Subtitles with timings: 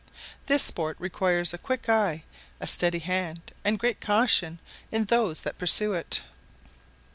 [0.47, 2.23] This sport requires a quick eye,
[2.59, 4.57] a steady hand, and great caution
[4.91, 6.23] in those that pursue it.